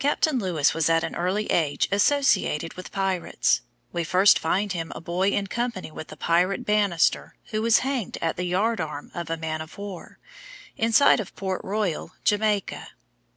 [0.00, 3.60] Captain Lewis was at an early age associated with pirates.
[3.92, 8.18] We first find him a boy in company with the pirate Banister, who was hanged
[8.20, 10.18] at the yard arm of a man of war,
[10.76, 12.88] in sight of Port Royal, Jamaica.